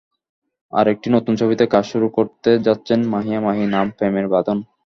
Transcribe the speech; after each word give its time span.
আরেকটি 0.73 1.07
নতুন 1.15 1.33
ছবিতে 1.35 1.63
কাজ 1.73 1.85
শুরু 1.91 2.07
করতে 2.17 2.49
যাচ্ছেন 2.65 2.99
মাহিয়া 3.13 3.39
মাহি, 3.41 3.63
নাম 3.75 3.87
প্রেমের 3.97 4.27
বাঁধন। 4.33 4.57